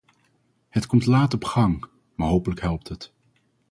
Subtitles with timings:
[0.69, 3.13] Het komt laat op gang, maar hopelijk helpt het.